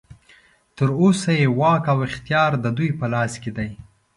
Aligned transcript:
تر 0.77 0.87
اوسه 1.01 1.31
یې 1.39 1.47
واک 1.59 1.83
او 1.91 1.99
اختیار 2.07 2.51
ددوی 2.63 2.89
په 2.99 3.05
لاس 3.13 3.33
کې 3.41 3.51
دی. 3.57 3.69